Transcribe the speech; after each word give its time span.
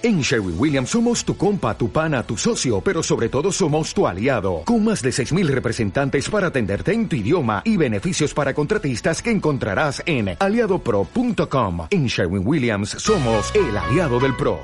En 0.00 0.20
Sherwin 0.20 0.54
Williams 0.56 0.90
somos 0.90 1.24
tu 1.24 1.36
compa, 1.36 1.76
tu 1.76 1.90
pana, 1.90 2.22
tu 2.22 2.36
socio, 2.36 2.80
pero 2.80 3.02
sobre 3.02 3.28
todo 3.28 3.50
somos 3.50 3.92
tu 3.92 4.06
aliado, 4.06 4.62
con 4.64 4.84
más 4.84 5.02
de 5.02 5.10
6.000 5.10 5.48
representantes 5.48 6.30
para 6.30 6.48
atenderte 6.48 6.92
en 6.92 7.08
tu 7.08 7.16
idioma 7.16 7.62
y 7.64 7.76
beneficios 7.76 8.32
para 8.32 8.54
contratistas 8.54 9.20
que 9.20 9.32
encontrarás 9.32 10.00
en 10.06 10.36
aliadopro.com. 10.38 11.88
En 11.90 12.06
Sherwin 12.06 12.46
Williams 12.46 12.90
somos 12.90 13.52
el 13.56 13.76
aliado 13.76 14.20
del 14.20 14.36
PRO. 14.36 14.60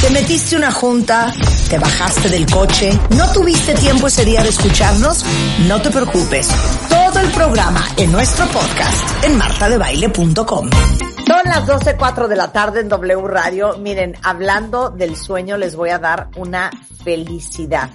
Te 0.00 0.10
metiste 0.10 0.56
una 0.56 0.70
junta, 0.70 1.32
te 1.68 1.78
bajaste 1.78 2.28
del 2.28 2.46
coche, 2.46 2.90
no 3.16 3.32
tuviste 3.32 3.74
tiempo 3.74 4.06
ese 4.06 4.24
día 4.24 4.42
de 4.42 4.50
escucharnos, 4.50 5.24
no 5.66 5.82
te 5.82 5.90
preocupes. 5.90 6.48
Todo 6.88 7.18
el 7.18 7.30
programa 7.32 7.84
en 7.96 8.12
nuestro 8.12 8.46
podcast 8.46 9.24
en 9.24 9.36
martadebaile.com. 9.36 11.11
Son 11.26 11.42
las 11.44 11.66
12.04 11.66 12.26
de 12.26 12.36
la 12.36 12.52
tarde 12.52 12.80
en 12.80 12.88
W 12.88 13.22
Radio. 13.28 13.76
Miren, 13.78 14.16
hablando 14.22 14.90
del 14.90 15.16
sueño, 15.16 15.56
les 15.56 15.76
voy 15.76 15.90
a 15.90 15.98
dar 15.98 16.28
una 16.36 16.70
felicidad. 17.04 17.90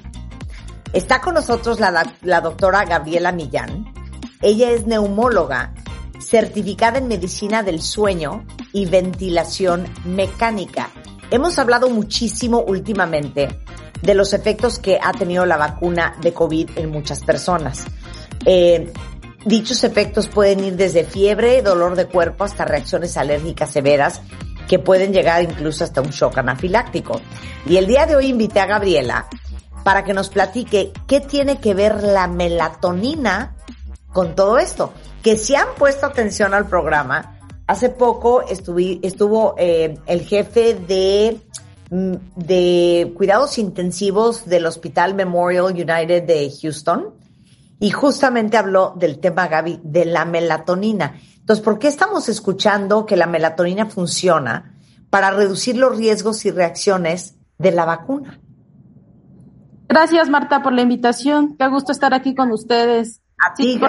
Está 0.94 1.20
con 1.20 1.34
nosotros 1.34 1.80
la, 1.80 2.42
doctora 2.42 2.86
Gabriela 2.86 3.34
Millán. 3.34 3.94
Ella 4.42 4.72
es 4.72 4.88
neumóloga, 4.88 5.74
certificada 6.20 7.00
en 7.00 7.10
medicina 7.10 7.64
del 7.64 7.82
sueño 7.82 8.46
y 8.72 8.86
ventilación 8.86 9.86
mecánica. 10.06 10.90
Hemos 11.30 11.60
hablado 11.60 11.90
muchísimo 11.90 12.62
últimamente 12.62 13.60
de 14.02 14.16
los 14.16 14.32
efectos 14.34 14.80
que 14.80 15.00
ha 15.04 15.12
tenido 15.12 15.46
la 15.46 15.58
vacuna 15.58 16.16
de 16.22 16.34
COVID 16.34 16.78
en 16.78 16.92
muchas 16.92 17.24
personas. 17.24 17.86
Eh, 18.46 18.94
Dichos 19.46 19.84
efectos 19.84 20.28
pueden 20.28 20.64
ir 20.64 20.76
desde 20.76 21.04
fiebre, 21.04 21.62
dolor 21.62 21.96
de 21.96 22.08
cuerpo 22.08 22.44
hasta 22.44 22.66
reacciones 22.66 23.18
alérgicas 23.18 23.72
severas 23.72 24.22
que 24.68 24.80
pueden 24.80 25.14
llegar 25.14 25.42
incluso 25.44 25.84
hasta 25.84 26.02
un 26.02 26.10
shock 26.10 26.38
anafiláctico. 26.38 27.22
Y 27.66 27.78
el 27.78 27.88
día 27.88 28.06
de 28.06 28.16
hoy 28.16 28.28
invité 28.28 28.60
a 28.60 28.66
Gabriela 28.66 29.28
para 29.84 30.04
que 30.04 30.14
nos 30.14 30.30
platique 30.30 30.92
qué 31.08 31.22
tiene 31.22 31.60
que 31.60 31.74
ver 31.74 32.04
la 32.04 32.28
melatonina 32.28 33.56
con 34.12 34.36
todo 34.36 34.58
esto. 34.58 34.92
Que 35.24 35.38
si 35.38 35.56
han 35.56 35.68
puesto 35.78 36.06
atención 36.06 36.54
al 36.54 36.68
programa, 36.68 37.40
hace 37.68 37.90
poco 37.90 38.42
estuvo 38.42 39.56
eh, 39.58 39.98
el 40.06 40.22
jefe 40.22 40.74
de, 40.74 41.38
mm, 41.90 42.16
de 42.36 43.14
cuidados 43.16 43.58
intensivos 43.58 44.46
del 44.46 44.66
Hospital 44.66 45.14
Memorial 45.14 45.66
United 45.66 46.24
de 46.24 46.52
Houston, 46.62 47.14
y 47.80 47.92
justamente 47.92 48.58
habló 48.58 48.94
del 48.98 49.20
tema, 49.20 49.48
Gaby, 49.48 49.82
de 49.84 50.06
la 50.06 50.26
melatonina. 50.26 51.20
Entonces, 51.40 51.64
¿por 51.64 51.80
qué 51.80 51.88
estamos 51.88 52.28
escuchando 52.30 53.06
que 53.06 53.16
la 53.16 53.28
melatonina 53.28 53.86
funciona 53.86 54.76
para 55.10 55.32
reducir 55.32 55.78
los 55.78 55.96
riesgos 55.96 56.46
y 56.46 56.52
reacciones 56.52 57.36
de 57.58 57.72
la 57.72 57.86
vacuna? 57.86 58.40
Gracias, 59.88 60.30
Marta, 60.30 60.62
por 60.62 60.74
la 60.74 60.82
invitación. 60.82 61.56
Qué 61.58 61.68
gusto 61.68 61.92
estar 61.92 62.14
aquí 62.14 62.36
con 62.36 62.52
ustedes. 62.52 63.22
A 63.38 63.54
ti, 63.54 63.80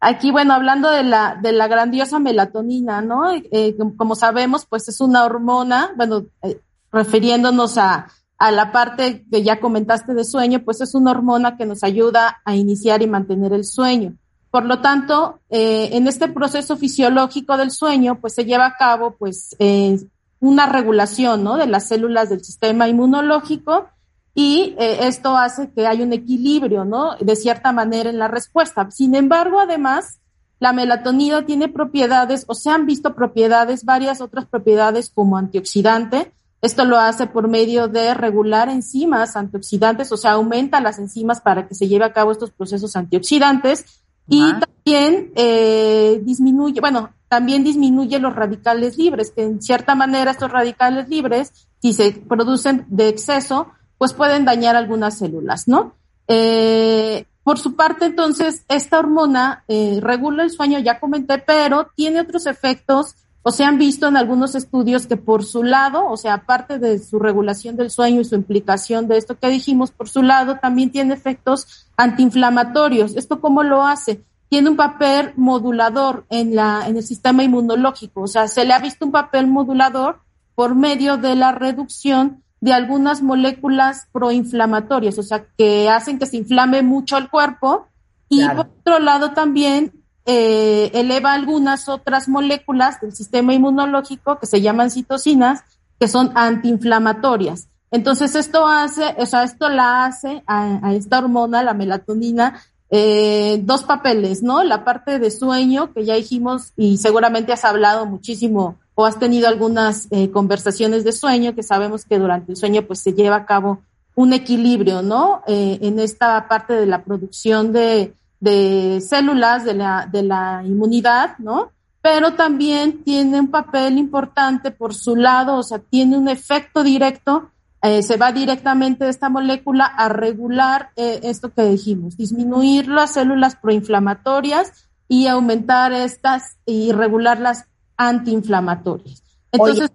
Aquí, 0.00 0.30
bueno, 0.30 0.52
hablando 0.52 0.90
de 0.90 1.02
la, 1.02 1.38
de 1.40 1.52
la 1.52 1.66
grandiosa 1.66 2.18
melatonina, 2.18 3.00
¿no? 3.00 3.32
Eh, 3.32 3.74
como 3.96 4.14
sabemos, 4.14 4.66
pues 4.66 4.86
es 4.88 5.00
una 5.00 5.24
hormona, 5.24 5.92
bueno, 5.96 6.26
eh, 6.42 6.60
refiriéndonos 6.92 7.78
a, 7.78 8.08
a 8.38 8.50
la 8.50 8.72
parte 8.72 9.24
que 9.30 9.42
ya 9.42 9.60
comentaste 9.60 10.14
de 10.14 10.24
sueño, 10.24 10.64
pues 10.64 10.80
es 10.80 10.94
una 10.94 11.12
hormona 11.12 11.56
que 11.56 11.66
nos 11.66 11.84
ayuda 11.84 12.40
a 12.44 12.54
iniciar 12.54 13.02
y 13.02 13.06
mantener 13.06 13.52
el 13.52 13.64
sueño. 13.64 14.14
Por 14.50 14.66
lo 14.66 14.80
tanto, 14.80 15.40
eh, 15.50 15.90
en 15.92 16.06
este 16.06 16.28
proceso 16.28 16.76
fisiológico 16.76 17.56
del 17.56 17.70
sueño, 17.70 18.20
pues 18.20 18.34
se 18.34 18.44
lleva 18.44 18.66
a 18.66 18.76
cabo, 18.76 19.16
pues, 19.18 19.56
eh, 19.58 19.98
una 20.40 20.66
regulación, 20.66 21.42
¿no? 21.42 21.56
De 21.56 21.66
las 21.66 21.88
células 21.88 22.28
del 22.28 22.44
sistema 22.44 22.88
inmunológico 22.88 23.88
y 24.34 24.74
eh, 24.78 25.06
esto 25.06 25.36
hace 25.36 25.70
que 25.70 25.86
haya 25.86 26.04
un 26.04 26.12
equilibrio, 26.12 26.84
¿no? 26.84 27.16
De 27.20 27.36
cierta 27.36 27.72
manera 27.72 28.10
en 28.10 28.18
la 28.18 28.28
respuesta. 28.28 28.90
Sin 28.90 29.14
embargo, 29.14 29.60
además, 29.60 30.18
la 30.60 30.72
melatonina 30.72 31.46
tiene 31.46 31.68
propiedades 31.68 32.44
o 32.46 32.54
se 32.54 32.70
han 32.70 32.86
visto 32.86 33.14
propiedades, 33.14 33.84
varias 33.84 34.20
otras 34.20 34.46
propiedades 34.46 35.10
como 35.14 35.36
antioxidante, 35.36 36.32
esto 36.64 36.84
lo 36.86 36.98
hace 36.98 37.26
por 37.26 37.46
medio 37.46 37.88
de 37.88 38.14
regular 38.14 38.70
enzimas 38.70 39.36
antioxidantes, 39.36 40.10
o 40.12 40.16
sea, 40.16 40.32
aumenta 40.32 40.80
las 40.80 40.98
enzimas 40.98 41.40
para 41.40 41.68
que 41.68 41.74
se 41.74 41.88
lleve 41.88 42.06
a 42.06 42.12
cabo 42.12 42.32
estos 42.32 42.50
procesos 42.50 42.96
antioxidantes 42.96 44.02
y 44.26 44.40
también 44.40 45.32
eh, 45.34 46.22
disminuye, 46.24 46.80
bueno, 46.80 47.10
también 47.28 47.64
disminuye 47.64 48.18
los 48.18 48.34
radicales 48.34 48.96
libres, 48.96 49.30
que 49.30 49.42
en 49.42 49.60
cierta 49.60 49.94
manera 49.94 50.30
estos 50.30 50.50
radicales 50.50 51.08
libres, 51.10 51.52
si 51.82 51.92
se 51.92 52.12
producen 52.12 52.86
de 52.88 53.08
exceso, 53.08 53.68
pues 53.98 54.14
pueden 54.14 54.46
dañar 54.46 54.74
algunas 54.74 55.18
células, 55.18 55.68
¿no? 55.68 55.94
Eh, 56.28 57.26
por 57.42 57.58
su 57.58 57.76
parte, 57.76 58.06
entonces, 58.06 58.64
esta 58.68 58.98
hormona 58.98 59.64
eh, 59.68 59.98
regula 60.00 60.44
el 60.44 60.50
sueño, 60.50 60.78
ya 60.78 60.98
comenté, 60.98 61.36
pero 61.38 61.90
tiene 61.94 62.22
otros 62.22 62.46
efectos 62.46 63.16
o 63.46 63.52
se 63.52 63.62
han 63.62 63.76
visto 63.76 64.08
en 64.08 64.16
algunos 64.16 64.54
estudios 64.54 65.06
que 65.06 65.18
por 65.18 65.44
su 65.44 65.62
lado, 65.62 66.08
o 66.08 66.16
sea, 66.16 66.32
aparte 66.32 66.78
de 66.78 66.98
su 66.98 67.18
regulación 67.18 67.76
del 67.76 67.90
sueño 67.90 68.22
y 68.22 68.24
su 68.24 68.34
implicación 68.34 69.06
de 69.06 69.18
esto 69.18 69.38
que 69.38 69.50
dijimos, 69.50 69.90
por 69.90 70.08
su 70.08 70.22
lado 70.22 70.56
también 70.60 70.90
tiene 70.90 71.12
efectos 71.12 71.86
antiinflamatorios. 71.98 73.14
¿Esto 73.16 73.42
cómo 73.42 73.62
lo 73.62 73.86
hace? 73.86 74.24
Tiene 74.48 74.70
un 74.70 74.76
papel 74.76 75.34
modulador 75.36 76.24
en, 76.30 76.56
la, 76.56 76.84
en 76.88 76.96
el 76.96 77.02
sistema 77.02 77.44
inmunológico, 77.44 78.22
o 78.22 78.26
sea, 78.26 78.48
se 78.48 78.64
le 78.64 78.72
ha 78.72 78.78
visto 78.78 79.04
un 79.04 79.12
papel 79.12 79.46
modulador 79.46 80.20
por 80.54 80.74
medio 80.74 81.18
de 81.18 81.34
la 81.34 81.52
reducción 81.52 82.42
de 82.62 82.72
algunas 82.72 83.20
moléculas 83.20 84.08
proinflamatorias, 84.10 85.18
o 85.18 85.22
sea, 85.22 85.44
que 85.58 85.90
hacen 85.90 86.18
que 86.18 86.24
se 86.24 86.38
inflame 86.38 86.82
mucho 86.82 87.18
el 87.18 87.28
cuerpo. 87.28 87.88
Y 88.30 88.42
por 88.48 88.60
otro 88.60 88.98
lado 89.00 89.32
también 89.32 90.03
eh, 90.26 90.90
eleva 90.94 91.34
algunas 91.34 91.88
otras 91.88 92.28
moléculas 92.28 93.00
del 93.00 93.14
sistema 93.14 93.52
inmunológico 93.52 94.38
que 94.38 94.46
se 94.46 94.60
llaman 94.60 94.90
citocinas, 94.90 95.62
que 95.98 96.08
son 96.08 96.32
antiinflamatorias. 96.34 97.68
Entonces 97.90 98.34
esto 98.34 98.66
hace, 98.66 99.14
o 99.18 99.26
sea, 99.26 99.44
esto 99.44 99.68
la 99.68 100.06
hace 100.06 100.42
a, 100.46 100.92
esta 100.94 101.18
hormona, 101.18 101.62
la 101.62 101.74
melatonina, 101.74 102.60
eh, 102.90 103.60
dos 103.62 103.84
papeles, 103.84 104.42
¿no? 104.42 104.64
La 104.64 104.84
parte 104.84 105.18
de 105.18 105.30
sueño, 105.30 105.92
que 105.92 106.04
ya 106.04 106.14
dijimos, 106.14 106.72
y 106.76 106.96
seguramente 106.98 107.52
has 107.52 107.64
hablado 107.64 108.06
muchísimo 108.06 108.78
o 108.94 109.06
has 109.06 109.18
tenido 109.18 109.48
algunas 109.48 110.08
eh, 110.10 110.30
conversaciones 110.30 111.04
de 111.04 111.12
sueño, 111.12 111.54
que 111.54 111.62
sabemos 111.62 112.04
que 112.04 112.18
durante 112.18 112.52
el 112.52 112.56
sueño 112.56 112.82
pues 112.82 113.00
se 113.00 113.12
lleva 113.12 113.36
a 113.36 113.46
cabo 113.46 113.80
un 114.16 114.32
equilibrio, 114.32 115.02
¿no? 115.02 115.42
Eh, 115.46 115.78
en 115.82 115.98
esta 115.98 116.48
parte 116.48 116.74
de 116.74 116.86
la 116.86 117.04
producción 117.04 117.72
de, 117.72 118.14
de 118.40 119.00
células 119.00 119.64
de 119.64 119.74
la, 119.74 120.08
de 120.10 120.22
la 120.22 120.62
inmunidad, 120.64 121.38
¿no? 121.38 121.72
Pero 122.02 122.34
también 122.34 123.02
tiene 123.02 123.40
un 123.40 123.50
papel 123.50 123.98
importante 123.98 124.70
por 124.70 124.94
su 124.94 125.16
lado, 125.16 125.56
o 125.56 125.62
sea, 125.62 125.78
tiene 125.78 126.18
un 126.18 126.28
efecto 126.28 126.82
directo, 126.82 127.50
eh, 127.82 128.02
se 128.02 128.16
va 128.16 128.32
directamente 128.32 129.04
de 129.04 129.10
esta 129.10 129.30
molécula 129.30 129.86
a 129.86 130.08
regular 130.08 130.90
eh, 130.96 131.20
esto 131.22 131.52
que 131.52 131.62
dijimos, 131.62 132.16
disminuir 132.16 132.88
las 132.88 133.14
células 133.14 133.56
proinflamatorias 133.56 134.88
y 135.08 135.26
aumentar 135.26 135.92
estas 135.92 136.56
y 136.66 136.92
regular 136.92 137.40
las 137.40 137.64
antiinflamatorias. 137.96 139.22
Entonces, 139.52 139.90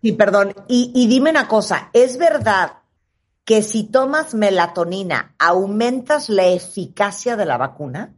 sí, 0.00 0.12
perdón, 0.12 0.54
y, 0.68 0.92
y 0.94 1.06
dime 1.08 1.30
una 1.30 1.48
cosa, 1.48 1.90
¿es 1.92 2.16
verdad 2.16 2.79
que 3.50 3.62
si 3.64 3.82
tomas 3.82 4.32
melatonina 4.32 5.34
aumentas 5.36 6.28
la 6.28 6.46
eficacia 6.46 7.34
de 7.34 7.46
la 7.46 7.56
vacuna? 7.56 8.14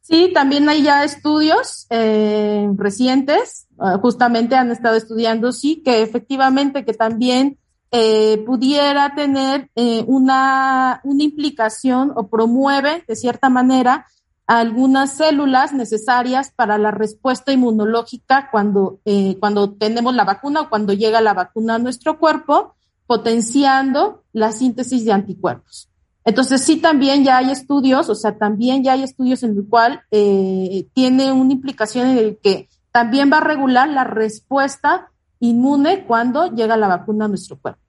Sí, 0.00 0.30
también 0.32 0.68
hay 0.68 0.84
ya 0.84 1.02
estudios 1.02 1.88
eh, 1.90 2.68
recientes, 2.76 3.66
ah, 3.80 3.98
justamente 4.00 4.54
han 4.54 4.70
estado 4.70 4.94
estudiando, 4.94 5.50
sí, 5.50 5.82
que 5.84 6.02
efectivamente 6.02 6.84
que 6.84 6.94
también 6.94 7.58
eh, 7.90 8.40
pudiera 8.46 9.12
tener 9.16 9.68
eh, 9.74 10.04
una, 10.06 11.00
una 11.02 11.24
implicación 11.24 12.12
o 12.14 12.28
promueve 12.28 13.02
de 13.08 13.16
cierta 13.16 13.48
manera 13.48 14.06
algunas 14.46 15.16
células 15.16 15.72
necesarias 15.72 16.52
para 16.54 16.78
la 16.78 16.92
respuesta 16.92 17.50
inmunológica 17.50 18.50
cuando, 18.52 19.00
cuando 19.40 19.72
tenemos 19.72 20.14
la 20.14 20.24
vacuna 20.24 20.60
o 20.60 20.70
cuando 20.70 20.92
llega 20.92 21.20
la 21.20 21.34
vacuna 21.34 21.74
a 21.74 21.78
nuestro 21.80 22.20
cuerpo 22.20 22.76
potenciando 23.10 24.22
la 24.32 24.52
síntesis 24.52 25.04
de 25.04 25.10
anticuerpos. 25.10 25.90
Entonces 26.24 26.62
sí 26.62 26.76
también 26.76 27.24
ya 27.24 27.38
hay 27.38 27.50
estudios, 27.50 28.08
o 28.08 28.14
sea, 28.14 28.38
también 28.38 28.84
ya 28.84 28.92
hay 28.92 29.02
estudios 29.02 29.42
en 29.42 29.56
el 29.56 29.66
cual 29.68 30.02
eh, 30.12 30.86
tiene 30.94 31.32
una 31.32 31.52
implicación 31.52 32.06
en 32.06 32.18
el 32.18 32.38
que 32.40 32.68
también 32.92 33.28
va 33.28 33.38
a 33.38 33.40
regular 33.40 33.88
la 33.88 34.04
respuesta 34.04 35.10
inmune 35.40 36.04
cuando 36.04 36.54
llega 36.54 36.76
la 36.76 36.86
vacuna 36.86 37.24
a 37.24 37.28
nuestro 37.28 37.58
cuerpo. 37.58 37.80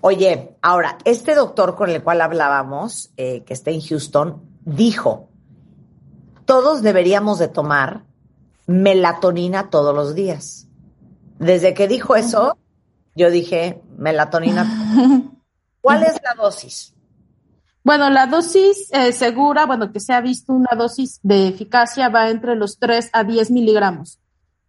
Oye, 0.00 0.56
ahora, 0.60 0.98
este 1.04 1.36
doctor 1.36 1.76
con 1.76 1.88
el 1.88 2.02
cual 2.02 2.20
hablábamos, 2.20 3.12
eh, 3.16 3.44
que 3.44 3.54
está 3.54 3.70
en 3.70 3.80
Houston, 3.80 4.42
dijo, 4.64 5.28
todos 6.46 6.82
deberíamos 6.82 7.38
de 7.38 7.46
tomar 7.46 8.02
melatonina 8.66 9.70
todos 9.70 9.94
los 9.94 10.16
días. 10.16 10.66
Desde 11.38 11.74
que 11.74 11.86
dijo 11.86 12.16
eso, 12.16 12.56
yo 13.20 13.30
dije, 13.30 13.82
melatonina. 13.98 14.64
¿Cuál 15.82 16.02
es 16.04 16.20
la 16.22 16.34
dosis? 16.42 16.94
Bueno, 17.84 18.08
la 18.08 18.26
dosis 18.26 18.88
eh, 18.92 19.12
segura, 19.12 19.66
bueno, 19.66 19.92
que 19.92 20.00
se 20.00 20.14
ha 20.14 20.20
visto 20.22 20.54
una 20.54 20.76
dosis 20.76 21.20
de 21.22 21.48
eficacia 21.48 22.08
va 22.08 22.30
entre 22.30 22.56
los 22.56 22.78
3 22.78 23.10
a 23.12 23.24
10 23.24 23.50
miligramos. 23.50 24.18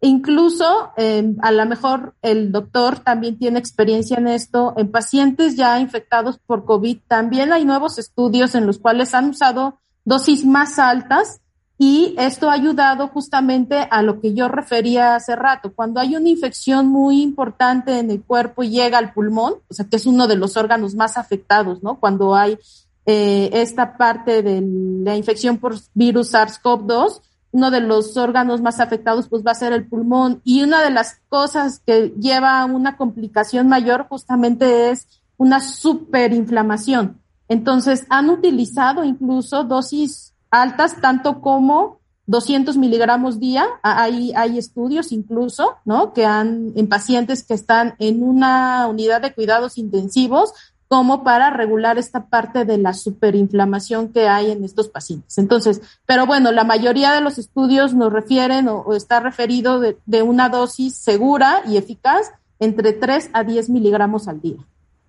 Incluso, 0.02 0.92
eh, 0.98 1.34
a 1.40 1.52
lo 1.52 1.64
mejor 1.64 2.14
el 2.20 2.52
doctor 2.52 2.98
también 2.98 3.38
tiene 3.38 3.58
experiencia 3.58 4.18
en 4.18 4.28
esto. 4.28 4.74
En 4.76 4.90
pacientes 4.90 5.56
ya 5.56 5.78
infectados 5.78 6.38
por 6.38 6.64
COVID, 6.66 6.98
también 7.08 7.52
hay 7.52 7.64
nuevos 7.64 7.98
estudios 7.98 8.54
en 8.54 8.66
los 8.66 8.78
cuales 8.78 9.14
han 9.14 9.30
usado 9.30 9.78
dosis 10.04 10.44
más 10.44 10.78
altas 10.78 11.41
y 11.84 12.14
esto 12.16 12.48
ha 12.48 12.52
ayudado 12.52 13.08
justamente 13.08 13.88
a 13.90 14.02
lo 14.02 14.20
que 14.20 14.34
yo 14.34 14.46
refería 14.46 15.16
hace 15.16 15.34
rato. 15.34 15.72
Cuando 15.74 15.98
hay 15.98 16.14
una 16.14 16.28
infección 16.28 16.86
muy 16.86 17.20
importante 17.20 17.98
en 17.98 18.08
el 18.12 18.22
cuerpo 18.22 18.62
y 18.62 18.70
llega 18.70 18.98
al 18.98 19.12
pulmón, 19.12 19.54
o 19.68 19.74
sea, 19.74 19.86
que 19.86 19.96
es 19.96 20.06
uno 20.06 20.28
de 20.28 20.36
los 20.36 20.56
órganos 20.56 20.94
más 20.94 21.18
afectados, 21.18 21.82
¿no? 21.82 21.98
Cuando 21.98 22.36
hay 22.36 22.56
eh, 23.04 23.50
esta 23.52 23.96
parte 23.96 24.44
de 24.44 24.62
la 25.02 25.16
infección 25.16 25.58
por 25.58 25.74
virus 25.92 26.32
SARS-CoV-2, 26.32 27.20
uno 27.50 27.72
de 27.72 27.80
los 27.80 28.16
órganos 28.16 28.60
más 28.62 28.78
afectados 28.78 29.28
pues 29.28 29.42
va 29.44 29.50
a 29.50 29.56
ser 29.56 29.72
el 29.72 29.88
pulmón 29.88 30.40
y 30.44 30.62
una 30.62 30.84
de 30.84 30.90
las 30.90 31.20
cosas 31.28 31.82
que 31.84 32.14
lleva 32.16 32.60
a 32.60 32.64
una 32.64 32.96
complicación 32.96 33.68
mayor 33.68 34.06
justamente 34.08 34.90
es 34.90 35.08
una 35.36 35.58
superinflamación. 35.58 37.20
Entonces 37.48 38.06
han 38.08 38.30
utilizado 38.30 39.02
incluso 39.02 39.64
dosis 39.64 40.31
altas 40.52 41.00
tanto 41.00 41.40
como 41.40 41.98
200 42.26 42.76
miligramos 42.76 43.40
día. 43.40 43.66
Hay, 43.82 44.32
hay 44.36 44.58
estudios 44.58 45.10
incluso, 45.10 45.76
¿no? 45.84 46.12
Que 46.12 46.24
han, 46.24 46.72
en 46.76 46.88
pacientes 46.88 47.42
que 47.42 47.54
están 47.54 47.96
en 47.98 48.22
una 48.22 48.86
unidad 48.86 49.20
de 49.22 49.34
cuidados 49.34 49.78
intensivos, 49.78 50.54
como 50.92 51.24
para 51.24 51.48
regular 51.48 51.96
esta 51.96 52.26
parte 52.26 52.66
de 52.66 52.76
la 52.76 52.92
superinflamación 52.92 54.12
que 54.12 54.28
hay 54.28 54.50
en 54.50 54.62
estos 54.62 54.88
pacientes. 54.88 55.38
Entonces, 55.38 55.80
pero 56.04 56.26
bueno, 56.26 56.52
la 56.52 56.64
mayoría 56.64 57.12
de 57.12 57.22
los 57.22 57.38
estudios 57.38 57.94
nos 57.94 58.12
refieren 58.12 58.68
o, 58.68 58.92
está 58.94 59.18
referido 59.18 59.80
de, 59.80 60.22
una 60.22 60.50
dosis 60.50 60.94
segura 60.94 61.62
y 61.66 61.78
eficaz 61.78 62.30
entre 62.60 62.92
3 62.92 63.30
a 63.32 63.42
10 63.42 63.70
miligramos 63.70 64.28
al 64.28 64.42
día. 64.42 64.58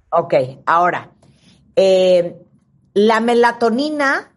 Ok, 0.09 0.33
ahora, 0.65 1.11
eh, 1.75 2.41
la 2.93 3.19
melatonina, 3.19 4.32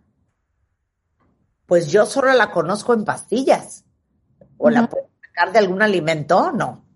pues 1.67 1.89
yo 1.89 2.07
solo 2.07 2.33
la 2.33 2.51
conozco 2.51 2.95
en 2.95 3.05
pastillas. 3.05 3.85
¿O 4.59 4.71
la 4.71 4.89
puedo 4.89 5.09
sacar 5.23 5.53
de 5.53 5.59
algún 5.59 5.83
alimento? 5.83 6.53
No. 6.53 6.87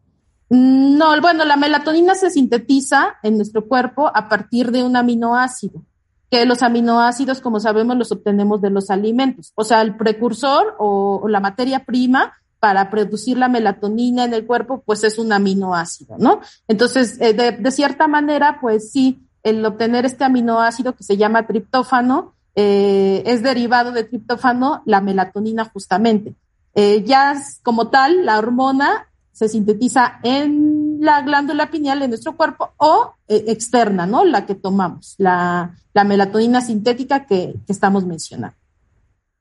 No, 0.50 1.20
bueno, 1.20 1.44
la 1.44 1.56
melatonina 1.56 2.16
se 2.16 2.28
sintetiza 2.28 3.18
en 3.22 3.36
nuestro 3.36 3.68
cuerpo 3.68 4.10
a 4.12 4.28
partir 4.28 4.72
de 4.72 4.82
un 4.82 4.96
aminoácido, 4.96 5.84
que 6.28 6.44
los 6.44 6.64
aminoácidos, 6.64 7.40
como 7.40 7.60
sabemos, 7.60 7.96
los 7.96 8.10
obtenemos 8.10 8.60
de 8.60 8.70
los 8.70 8.90
alimentos. 8.90 9.52
O 9.54 9.62
sea, 9.62 9.80
el 9.80 9.96
precursor 9.96 10.74
o, 10.80 11.24
la 11.28 11.38
materia 11.38 11.84
prima 11.84 12.32
para 12.58 12.90
producir 12.90 13.38
la 13.38 13.48
melatonina 13.48 14.24
en 14.24 14.34
el 14.34 14.44
cuerpo, 14.44 14.82
pues 14.84 15.04
es 15.04 15.18
un 15.18 15.32
aminoácido, 15.32 16.16
¿no? 16.18 16.40
Entonces, 16.66 17.20
eh, 17.20 17.32
de, 17.32 17.70
cierta 17.70 18.08
manera, 18.08 18.58
pues 18.60 18.90
sí, 18.90 19.20
el 19.44 19.64
obtener 19.64 20.04
este 20.04 20.24
aminoácido 20.24 20.96
que 20.96 21.04
se 21.04 21.16
llama 21.16 21.46
triptófano, 21.46 22.34
eh, 22.62 23.22
es 23.24 23.42
derivado 23.42 23.90
de 23.90 24.04
triptófano 24.04 24.82
la 24.84 25.00
melatonina 25.00 25.64
justamente. 25.64 26.34
Eh, 26.74 27.02
ya 27.04 27.34
como 27.62 27.88
tal, 27.88 28.26
la 28.26 28.38
hormona 28.38 29.08
se 29.32 29.48
sintetiza 29.48 30.20
en 30.22 30.98
la 31.00 31.22
glándula 31.22 31.70
pineal 31.70 32.00
de 32.00 32.08
nuestro 32.08 32.36
cuerpo 32.36 32.74
o 32.76 33.14
eh, 33.28 33.44
externa, 33.46 34.04
¿no? 34.04 34.24
La 34.24 34.44
que 34.44 34.54
tomamos, 34.54 35.14
la, 35.16 35.74
melatonina 35.94 36.60
sintética 36.60 37.24
que, 37.24 37.54
estamos 37.66 38.04
mencionando. 38.04 38.56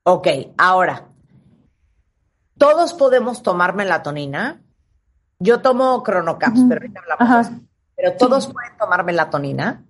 Ok, 0.04 0.28
ahora, 0.56 1.08
¿todos 2.56 2.94
podemos 2.94 3.42
tomar 3.42 3.74
melatonina? 3.74 4.62
Yo 5.38 5.60
tomo 5.60 6.02
Cronocaps, 6.02 6.60
pero 6.68 6.80
ahorita 6.80 7.00
hablamos 7.00 7.50
Pero 7.96 8.16
¿todos 8.16 8.46
pueden 8.46 8.76
tomar 8.78 9.04
melatonina? 9.04 9.84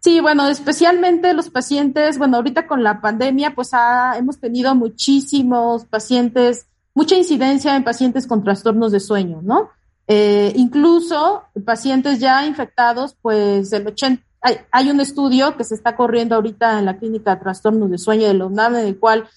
Sí, 0.00 0.20
bueno, 0.20 0.48
especialmente 0.48 1.34
los 1.34 1.50
pacientes, 1.50 2.18
bueno, 2.18 2.38
ahorita 2.38 2.66
con 2.66 2.82
la 2.82 3.00
pandemia, 3.00 3.54
pues 3.54 3.70
hemos 4.16 4.40
tenido 4.40 4.74
muchísimos 4.74 5.84
pacientes 5.84 6.66
mucha 6.94 7.16
incidencia 7.16 7.76
en 7.76 7.84
pacientes 7.84 8.26
con 8.26 8.42
trastornos 8.42 8.92
de 8.92 9.00
sueño, 9.00 9.40
¿no? 9.42 9.70
Eh, 10.06 10.52
incluso 10.56 11.44
pacientes 11.64 12.18
ya 12.18 12.44
infectados, 12.46 13.16
pues 13.22 13.72
el 13.72 13.86
80, 13.86 14.22
hay, 14.72 14.90
un 14.90 15.00
estudio 15.00 15.56
que 15.56 15.64
se 15.64 15.74
está 15.74 15.94
corriendo 15.94 16.34
ahorita 16.34 16.78
en 16.78 16.86
la 16.86 16.98
clínica 16.98 17.34
de 17.34 17.42
trastornos 17.42 17.90
de 17.90 17.98
sueño 17.98 18.26
de 18.26 18.34
la 18.34 18.46
UNAM, 18.46 18.76
en 18.76 18.86
el 18.86 18.98
cual 18.98 19.28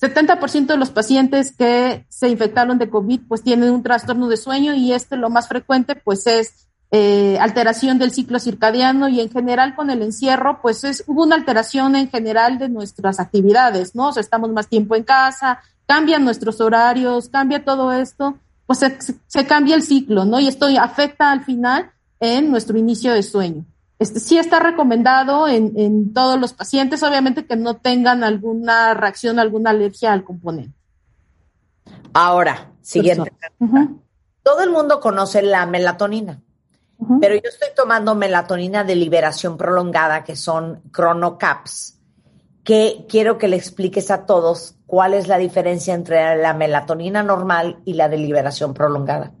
70% 0.00 0.66
de 0.66 0.76
los 0.76 0.90
pacientes 0.90 1.54
que 1.56 2.06
se 2.08 2.28
infectaron 2.28 2.78
de 2.78 2.88
COVID, 2.88 3.22
pues 3.26 3.42
tienen 3.42 3.70
un 3.70 3.82
trastorno 3.82 4.28
de 4.28 4.36
sueño 4.36 4.74
y 4.74 4.92
este 4.92 5.16
lo 5.16 5.30
más 5.30 5.48
frecuente, 5.48 5.96
pues 5.96 6.26
es 6.26 6.68
eh, 6.92 7.38
alteración 7.38 7.98
del 7.98 8.10
ciclo 8.10 8.40
circadiano 8.40 9.08
y 9.08 9.20
en 9.20 9.30
general 9.30 9.76
con 9.76 9.90
el 9.90 10.02
encierro, 10.02 10.60
pues 10.60 10.82
es, 10.82 11.04
hubo 11.06 11.22
una 11.22 11.36
alteración 11.36 11.94
en 11.94 12.10
general 12.10 12.58
de 12.58 12.68
nuestras 12.68 13.20
actividades, 13.20 13.94
¿no? 13.94 14.08
O 14.08 14.12
sea, 14.12 14.20
estamos 14.20 14.50
más 14.50 14.68
tiempo 14.68 14.96
en 14.96 15.04
casa, 15.04 15.60
cambian 15.86 16.24
nuestros 16.24 16.60
horarios, 16.60 17.28
cambia 17.28 17.64
todo 17.64 17.92
esto, 17.92 18.36
pues 18.66 18.80
se, 19.26 19.46
cambia 19.46 19.76
el 19.76 19.82
ciclo, 19.82 20.24
¿no? 20.24 20.40
Y 20.40 20.48
esto 20.48 20.66
afecta 20.80 21.30
al 21.30 21.44
final 21.44 21.90
en 22.18 22.50
nuestro 22.50 22.76
inicio 22.76 23.12
de 23.12 23.22
sueño. 23.22 23.64
Este, 23.98 24.18
sí 24.18 24.38
está 24.38 24.60
recomendado 24.60 25.46
en, 25.46 26.12
todos 26.12 26.40
los 26.40 26.52
pacientes, 26.52 27.02
obviamente 27.02 27.44
que 27.44 27.56
no 27.56 27.76
tengan 27.76 28.24
alguna 28.24 28.94
reacción, 28.94 29.38
alguna 29.38 29.70
alergia 29.70 30.12
al 30.12 30.24
componente. 30.24 30.74
Ahora, 32.12 32.72
siguiente. 32.80 33.32
Todo 34.42 34.62
el 34.62 34.70
mundo 34.70 35.00
conoce 35.00 35.42
la 35.42 35.66
melatonina, 35.66 36.40
pero 37.20 37.34
yo 37.34 37.48
estoy 37.48 37.68
tomando 37.74 38.14
melatonina 38.14 38.84
de 38.84 38.96
liberación 38.96 39.56
prolongada, 39.56 40.24
que 40.24 40.36
son 40.36 40.82
chronocaps 40.92 42.00
que 42.64 43.06
quiero 43.08 43.38
que 43.38 43.48
le 43.48 43.56
expliques 43.56 44.10
a 44.10 44.26
todos 44.26 44.76
cuál 44.86 45.14
es 45.14 45.28
la 45.28 45.38
diferencia 45.38 45.94
entre 45.94 46.36
la 46.36 46.54
melatonina 46.54 47.22
normal 47.22 47.78
y 47.84 47.94
la 47.94 48.08
de 48.08 48.18
liberación 48.18 48.74
prolongada. 48.74 49.32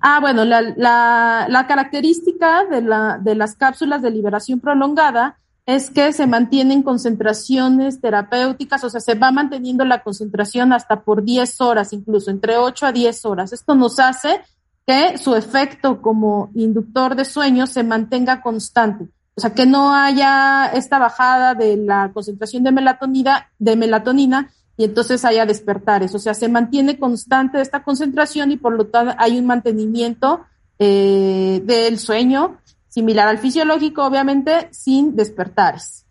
Ah, 0.00 0.18
bueno, 0.20 0.44
la, 0.44 0.60
la, 0.62 1.66
característica 1.68 2.64
de, 2.64 2.82
la, 2.82 3.18
de 3.22 3.36
las 3.36 3.54
cápsulas 3.54 4.02
de 4.02 4.10
liberación 4.10 4.58
prolongada 4.58 5.38
es 5.64 5.90
que 5.90 6.12
se 6.12 6.26
mantienen 6.26 6.82
concentraciones 6.82 8.00
terapéuticas, 8.00 8.82
o 8.82 8.90
sea, 8.90 9.00
se 9.00 9.14
va 9.14 9.30
manteniendo 9.30 9.84
la 9.84 10.02
concentración 10.02 10.72
hasta 10.72 11.02
por 11.02 11.22
10 11.22 11.60
horas, 11.60 11.92
incluso 11.92 12.32
entre 12.32 12.56
8 12.56 12.86
a 12.86 12.92
10 12.92 13.24
horas. 13.26 13.52
Esto 13.52 13.76
nos 13.76 14.00
hace 14.00 14.40
que 14.86 15.18
su 15.18 15.34
efecto 15.34 16.02
como 16.02 16.50
inductor 16.54 17.14
de 17.14 17.24
sueño 17.24 17.66
se 17.66 17.84
mantenga 17.84 18.42
constante. 18.42 19.08
O 19.34 19.40
sea, 19.40 19.54
que 19.54 19.64
no 19.64 19.94
haya 19.94 20.66
esta 20.66 20.98
bajada 20.98 21.54
de 21.54 21.76
la 21.76 22.10
concentración 22.12 22.64
de 22.64 22.72
melatonina, 22.72 23.50
de 23.58 23.76
melatonina 23.76 24.50
y 24.76 24.84
entonces 24.84 25.24
haya 25.24 25.46
despertares. 25.46 26.14
O 26.14 26.18
sea, 26.18 26.34
se 26.34 26.48
mantiene 26.48 26.98
constante 26.98 27.60
esta 27.60 27.82
concentración 27.82 28.50
y 28.50 28.56
por 28.56 28.74
lo 28.74 28.86
tanto 28.86 29.14
hay 29.18 29.38
un 29.38 29.46
mantenimiento 29.46 30.44
eh, 30.78 31.62
del 31.64 31.98
sueño 31.98 32.58
similar 32.88 33.28
al 33.28 33.38
fisiológico, 33.38 34.04
obviamente, 34.04 34.68
sin 34.70 35.16
despertares. 35.16 36.04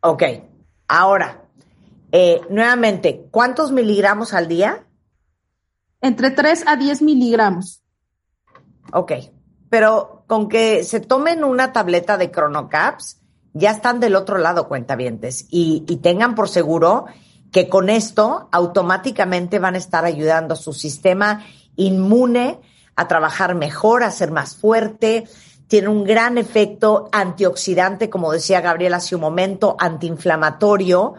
Ok. 0.00 0.22
Ahora, 0.88 1.42
eh, 2.10 2.40
nuevamente, 2.48 3.26
¿cuántos 3.30 3.70
miligramos 3.72 4.32
al 4.32 4.48
día? 4.48 4.86
Entre 6.04 6.30
3 6.30 6.64
a 6.66 6.76
10 6.76 7.00
miligramos. 7.00 7.82
Ok. 8.92 9.12
Pero 9.70 10.24
con 10.26 10.50
que 10.50 10.84
se 10.84 11.00
tomen 11.00 11.42
una 11.44 11.72
tableta 11.72 12.18
de 12.18 12.30
Chronocaps, 12.30 13.22
ya 13.54 13.70
están 13.70 14.00
del 14.00 14.14
otro 14.14 14.36
lado, 14.36 14.68
cuentavientes, 14.68 15.46
y, 15.48 15.82
y 15.88 15.96
tengan 15.96 16.34
por 16.34 16.50
seguro 16.50 17.06
que 17.50 17.70
con 17.70 17.88
esto 17.88 18.50
automáticamente 18.52 19.58
van 19.58 19.76
a 19.76 19.78
estar 19.78 20.04
ayudando 20.04 20.52
a 20.52 20.58
su 20.58 20.74
sistema 20.74 21.42
inmune 21.74 22.60
a 22.96 23.08
trabajar 23.08 23.54
mejor, 23.54 24.02
a 24.02 24.10
ser 24.10 24.30
más 24.30 24.56
fuerte. 24.56 25.24
Tiene 25.68 25.88
un 25.88 26.04
gran 26.04 26.36
efecto 26.36 27.08
antioxidante, 27.12 28.10
como 28.10 28.30
decía 28.30 28.60
Gabriela 28.60 28.98
hace 28.98 29.14
un 29.14 29.22
momento, 29.22 29.74
antiinflamatorio. 29.78 31.14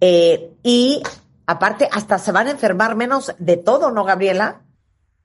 Eh, 0.00 0.52
y 0.62 1.02
aparte, 1.50 1.88
hasta 1.90 2.18
se 2.18 2.32
van 2.32 2.46
a 2.46 2.52
enfermar 2.52 2.94
menos 2.94 3.34
de 3.38 3.56
todo, 3.56 3.90
¿no, 3.90 4.04
Gabriela? 4.04 4.62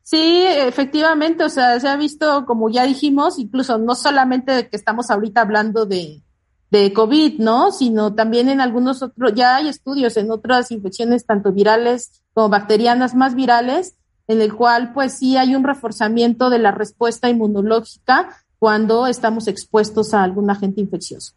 Sí, 0.02 0.44
efectivamente, 0.46 1.44
o 1.44 1.50
sea, 1.50 1.80
se 1.80 1.88
ha 1.88 1.96
visto, 1.96 2.46
como 2.46 2.70
ya 2.70 2.86
dijimos, 2.86 3.40
incluso 3.40 3.78
no 3.78 3.96
solamente 3.96 4.52
de 4.52 4.70
que 4.70 4.76
estamos 4.76 5.10
ahorita 5.10 5.42
hablando 5.42 5.86
de, 5.86 6.24
de 6.72 6.94
COVID, 6.94 7.40
¿no? 7.40 7.72
Sino 7.72 8.14
también 8.14 8.50
en 8.50 8.60
algunos 8.60 9.04
otros, 9.04 9.34
ya 9.36 9.56
hay 9.56 9.68
estudios 9.68 10.18
en 10.18 10.32
otras 10.32 10.72
infecciones, 10.72 11.26
tanto 11.26 11.52
virales 11.52 12.24
como 12.34 12.50
bacterianas 12.50 13.14
más 13.16 13.36
virales, 13.36 13.96
en 14.28 14.42
el 14.42 14.54
cual 14.54 14.94
pues 14.94 15.20
sí 15.20 15.38
hay 15.38 15.56
un 15.56 15.64
reforzamiento 15.64 16.50
de 16.50 16.60
la 16.60 16.72
respuesta 16.72 17.30
inmunológica 17.30 18.30
cuando 18.58 19.06
estamos 19.06 19.48
expuestos 19.48 20.16
a 20.16 20.24
algún 20.24 20.50
agente 20.50 20.82
infeccioso. 20.82 21.34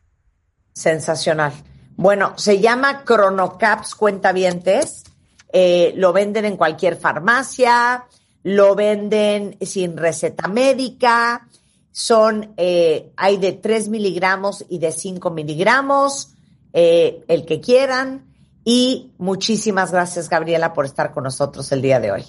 Sensacional. 0.72 1.52
Bueno, 1.98 2.34
se 2.36 2.60
llama 2.60 3.02
Cronocaps 3.02 3.96
Cuentavientes. 3.96 5.02
Eh, 5.52 5.92
lo 5.96 6.12
venden 6.12 6.44
en 6.44 6.56
cualquier 6.56 6.94
farmacia, 6.94 8.04
lo 8.44 8.76
venden 8.76 9.56
sin 9.60 9.96
receta 9.96 10.46
médica. 10.46 11.48
Son, 11.90 12.54
eh, 12.56 13.10
hay 13.16 13.38
de 13.38 13.52
3 13.54 13.88
miligramos 13.88 14.64
y 14.68 14.78
de 14.78 14.92
5 14.92 15.30
miligramos, 15.30 16.36
eh, 16.72 17.24
el 17.26 17.44
que 17.44 17.60
quieran. 17.60 18.32
Y 18.62 19.10
muchísimas 19.18 19.90
gracias, 19.90 20.28
Gabriela, 20.28 20.74
por 20.74 20.84
estar 20.84 21.12
con 21.12 21.24
nosotros 21.24 21.72
el 21.72 21.82
día 21.82 21.98
de 21.98 22.12
hoy. 22.12 22.24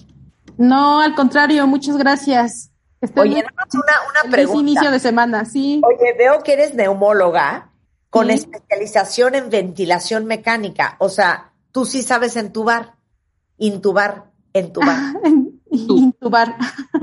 No, 0.58 1.00
al 1.00 1.14
contrario, 1.14 1.68
muchas 1.68 1.96
gracias. 1.96 2.72
Oye, 3.16 3.46
una, 3.46 4.24
una 4.24 4.32
pregunta. 4.32 4.62
inicio 4.62 4.90
de 4.90 5.00
semana, 5.00 5.46
sí. 5.46 5.80
Oye, 5.86 6.16
veo 6.18 6.42
que 6.42 6.54
eres 6.54 6.74
neumóloga 6.74 7.69
con 8.10 8.30
especialización 8.30 9.36
en 9.36 9.50
ventilación 9.50 10.26
mecánica. 10.26 10.96
O 11.00 11.10
sea, 11.10 11.54
tú 11.72 11.86
sí 11.86 12.04
sabes 12.04 12.36
entubar, 12.36 12.96
intubar, 13.58 14.32
entubar. 14.54 14.98
intubar. 15.72 16.56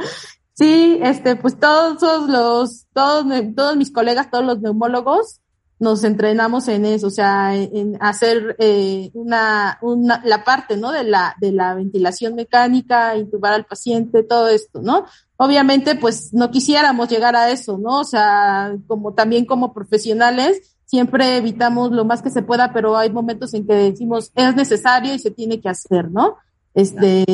sí, 0.52 0.98
este, 1.02 1.36
pues 1.36 1.58
todos 1.58 2.28
los, 2.28 2.86
todos, 2.92 3.26
todos 3.54 3.76
mis 3.76 3.92
colegas, 3.92 4.30
todos 4.30 4.44
los 4.44 4.60
neumólogos, 4.60 5.40
nos 5.78 6.04
entrenamos 6.04 6.68
en 6.68 6.86
eso, 6.86 7.08
o 7.08 7.10
sea, 7.10 7.54
en, 7.54 7.98
hacer 8.00 8.56
eh, 8.58 9.10
una, 9.12 9.78
una, 9.82 10.22
la 10.24 10.42
parte, 10.42 10.76
¿no? 10.76 10.90
De 10.90 11.04
la, 11.04 11.36
de 11.38 11.52
la 11.52 11.74
ventilación 11.74 12.34
mecánica, 12.34 13.14
intubar 13.16 13.52
al 13.52 13.66
paciente, 13.66 14.22
todo 14.22 14.48
esto, 14.48 14.80
¿no? 14.80 15.04
Obviamente, 15.36 15.94
pues 15.94 16.32
no 16.32 16.50
quisiéramos 16.50 17.08
llegar 17.10 17.36
a 17.36 17.50
eso, 17.50 17.76
¿no? 17.76 18.00
O 18.00 18.04
sea, 18.04 18.74
como 18.86 19.12
también 19.12 19.44
como 19.44 19.74
profesionales, 19.74 20.75
siempre 20.86 21.36
evitamos 21.36 21.92
lo 21.92 22.04
más 22.04 22.22
que 22.22 22.30
se 22.30 22.42
pueda, 22.42 22.72
pero 22.72 22.96
hay 22.96 23.10
momentos 23.10 23.52
en 23.52 23.66
que 23.66 23.74
decimos 23.74 24.32
es 24.34 24.56
necesario 24.56 25.12
y 25.12 25.18
se 25.18 25.30
tiene 25.30 25.60
que 25.60 25.68
hacer, 25.68 26.10
¿no? 26.10 26.36
Este, 26.72 27.24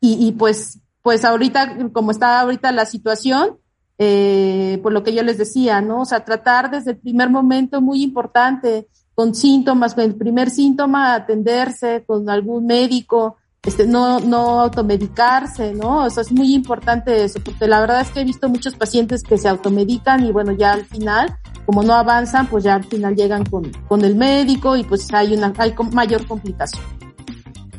y, 0.00 0.28
y 0.28 0.32
pues, 0.32 0.78
pues 1.02 1.24
ahorita, 1.24 1.90
como 1.92 2.10
está 2.10 2.40
ahorita 2.40 2.70
la 2.72 2.84
situación, 2.84 3.58
eh, 3.98 4.78
por 4.82 4.92
lo 4.92 5.02
que 5.02 5.12
yo 5.12 5.22
les 5.22 5.36
decía, 5.36 5.80
¿no? 5.80 6.02
O 6.02 6.04
sea, 6.04 6.24
tratar 6.24 6.70
desde 6.70 6.92
el 6.92 6.96
primer 6.96 7.28
momento 7.28 7.80
muy 7.80 8.02
importante, 8.02 8.88
con 9.14 9.34
síntomas, 9.34 9.94
con 9.94 10.04
el 10.04 10.14
primer 10.14 10.48
síntoma, 10.48 11.14
atenderse 11.14 12.04
con 12.06 12.30
algún 12.30 12.64
médico, 12.64 13.36
este, 13.62 13.86
no, 13.86 14.20
no 14.20 14.60
automedicarse, 14.60 15.74
¿no? 15.74 16.04
O 16.04 16.10
sea, 16.10 16.22
es 16.22 16.32
muy 16.32 16.54
importante 16.54 17.24
eso, 17.24 17.40
porque 17.44 17.66
la 17.66 17.80
verdad 17.80 18.00
es 18.00 18.10
que 18.10 18.20
he 18.20 18.24
visto 18.24 18.48
muchos 18.48 18.74
pacientes 18.74 19.22
que 19.22 19.36
se 19.36 19.48
automedican 19.48 20.24
y 20.24 20.32
bueno, 20.32 20.52
ya 20.52 20.72
al 20.72 20.86
final, 20.86 21.36
como 21.66 21.82
no 21.82 21.94
avanzan, 21.94 22.46
pues 22.46 22.64
ya 22.64 22.76
al 22.76 22.84
final 22.84 23.14
llegan 23.14 23.44
con, 23.44 23.70
con 23.86 24.04
el 24.04 24.16
médico 24.16 24.76
y 24.76 24.84
pues 24.84 25.12
hay 25.12 25.34
una, 25.34 25.52
hay 25.58 25.74
mayor 25.92 26.26
complicación. 26.26 26.82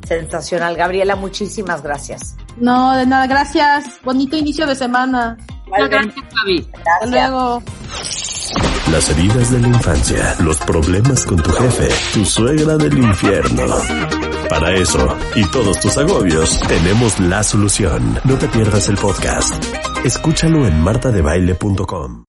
Sensacional. 0.07 0.75
Gabriela, 0.75 1.15
muchísimas 1.15 1.81
gracias. 1.81 2.35
No, 2.57 2.95
de 2.97 3.05
nada, 3.05 3.27
gracias. 3.27 3.85
Bonito 4.03 4.35
inicio 4.35 4.67
de 4.67 4.75
semana. 4.75 5.37
Muchas 5.67 5.89
gracias, 5.89 6.25
Javi. 6.35 6.69
Hasta 6.85 7.05
luego. 7.05 7.63
Las 8.91 9.09
heridas 9.09 9.51
de 9.51 9.59
la 9.61 9.67
infancia, 9.69 10.35
los 10.39 10.57
problemas 10.57 11.25
con 11.25 11.41
tu 11.41 11.49
jefe, 11.51 11.87
tu 12.13 12.25
suegra 12.25 12.75
del 12.75 12.97
infierno. 12.97 13.63
Para 14.51 14.73
eso 14.73 15.17
y 15.33 15.45
todos 15.45 15.79
tus 15.79 15.97
agobios, 15.97 16.59
tenemos 16.67 17.17
la 17.21 17.41
solución. 17.41 18.19
No 18.25 18.37
te 18.37 18.49
pierdas 18.49 18.89
el 18.89 18.97
podcast. 18.97 19.55
Escúchalo 20.03 20.67
en 20.67 20.81
martadebaile.com. 20.81 22.19